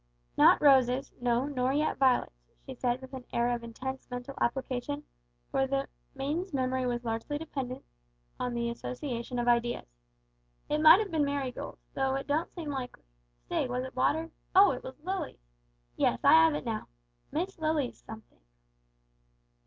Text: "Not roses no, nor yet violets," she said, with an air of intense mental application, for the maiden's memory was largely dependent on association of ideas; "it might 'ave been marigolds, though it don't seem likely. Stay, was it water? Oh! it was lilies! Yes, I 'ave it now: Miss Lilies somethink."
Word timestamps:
"Not 0.35 0.59
roses 0.63 1.13
no, 1.21 1.45
nor 1.45 1.73
yet 1.73 1.99
violets," 1.99 2.49
she 2.65 2.73
said, 2.73 3.01
with 3.03 3.13
an 3.13 3.23
air 3.31 3.51
of 3.53 3.63
intense 3.63 4.09
mental 4.09 4.33
application, 4.41 5.03
for 5.51 5.67
the 5.67 5.87
maiden's 6.15 6.55
memory 6.55 6.87
was 6.87 7.05
largely 7.05 7.37
dependent 7.37 7.85
on 8.39 8.57
association 8.57 9.37
of 9.37 9.47
ideas; 9.47 9.85
"it 10.69 10.81
might 10.81 11.01
'ave 11.01 11.11
been 11.11 11.23
marigolds, 11.23 11.87
though 11.93 12.15
it 12.15 12.25
don't 12.25 12.51
seem 12.55 12.71
likely. 12.71 13.03
Stay, 13.45 13.67
was 13.67 13.83
it 13.83 13.95
water? 13.95 14.31
Oh! 14.55 14.71
it 14.71 14.81
was 14.83 14.99
lilies! 15.03 15.45
Yes, 15.95 16.19
I 16.23 16.47
'ave 16.47 16.57
it 16.57 16.65
now: 16.65 16.87
Miss 17.31 17.59
Lilies 17.59 18.01
somethink." 18.01 18.41